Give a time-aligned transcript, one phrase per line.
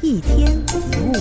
[0.00, 1.12] 一天一物。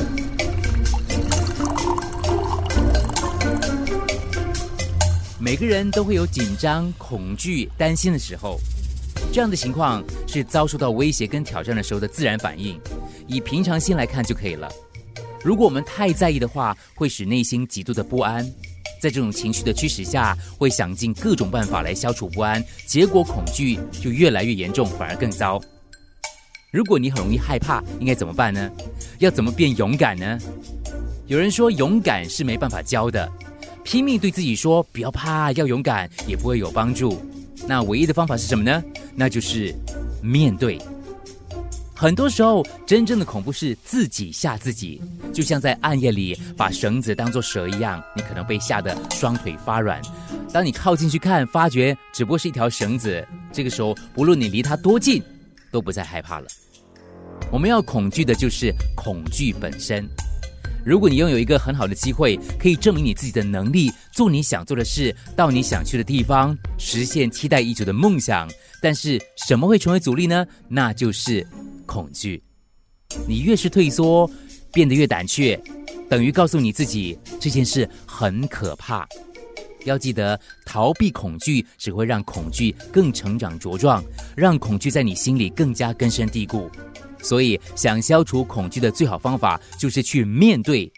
[5.39, 8.59] 每个人都会有紧张、恐惧、担心的时候，
[9.33, 12.79] 这样的情况是遭受到威胁跟挑战的时候的自然反应，
[13.27, 14.69] 以平常心来看就可以了。
[15.43, 18.45] 如果我们太在意的话，会使内心极度的不安，
[19.01, 25.59] 在这种情绪的驱使下，会想尽各种办法来消除不安，结果恐惧就越来越严重，反而更糟。
[26.69, 28.69] 如果你很容易害怕，应该怎么办呢？
[29.19, 30.37] 要怎么变勇敢呢？
[31.25, 33.29] 有人说，勇敢是没办法教的。
[33.85, 37.23] 拼命对自己说不要怕，要勇敢，也不会有帮助。
[37.65, 38.83] 那唯一的方法是什么呢？
[39.15, 39.73] 那就是
[40.21, 40.77] 面对。
[41.95, 45.01] 很多时候，真正的恐怖是自己吓自己，
[45.33, 50.01] 就像在暗夜里把绳子当作蛇一样，你可能被吓得双腿发软。
[50.51, 55.23] 当你靠近去看，发觉只不过是一条绳子，这个时候不论你离它多近，
[55.77, 56.47] 都不再害怕了。
[57.51, 60.09] 我们要恐惧的就是恐惧本身。
[60.83, 68.49] 如果你拥有一个很好的机会，可以证明你自己的能力，做你想做的事，到你想去的地方，实现期待已久的梦想，
[68.81, 70.47] 但是什么会成为阻力呢？
[70.67, 71.45] 那就是
[71.85, 72.41] 恐惧。
[73.27, 74.27] 你越是退缩，
[74.73, 75.61] 变得越胆怯，
[76.09, 79.07] 等于告诉你自己这件事很可怕。
[79.85, 84.03] 要记得，逃避恐惧只会让恐惧更成长茁壮，
[84.35, 86.69] 让恐惧在你心里更加根深蒂固。
[87.21, 90.91] 所以，想消除恐惧的最好方法就是去面对。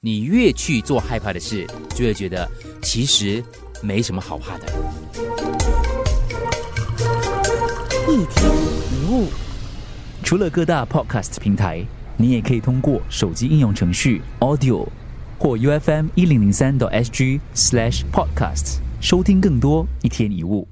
[0.00, 2.48] 你越去做害怕的事，就会觉得
[2.80, 3.42] 其实
[3.82, 4.66] 没什么好怕的。
[8.08, 8.48] 一天
[8.92, 9.26] 一物，
[10.22, 11.84] 除了各大 podcast 平台，
[12.16, 14.86] 你也可以通过手机应用程序 Audio
[15.38, 20.66] 或 U F M 一零零三 SG slash podcast 收听更多一天一物。